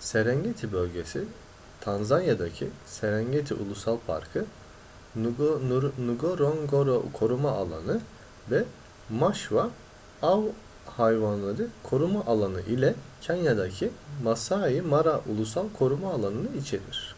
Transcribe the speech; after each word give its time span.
serengeti 0.00 0.72
bölgesi 0.72 1.24
tanzanya'daki 1.80 2.70
serengeti 2.86 3.54
ulusal 3.54 3.98
parkı 4.06 4.44
ngorongoro 6.10 7.04
koruma 7.12 7.50
alanı 7.50 8.00
ve 8.50 8.64
maswa 9.10 9.70
av 10.22 10.42
hayvanları 10.86 11.68
koruma 11.82 12.24
alanı 12.24 12.60
ile 12.62 12.94
kenya'daki 13.22 13.90
masai 14.24 14.80
mara 14.80 15.20
ulusal 15.28 15.66
koruma 15.78 16.12
alanı'nı 16.12 16.56
içerir 16.56 17.14